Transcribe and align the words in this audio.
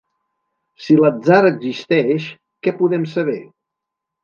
Si 0.85 0.95
l’atzar 0.99 1.41
existeix, 1.51 2.27
què 2.69 2.75
podem 2.83 3.07
saber? 3.15 3.39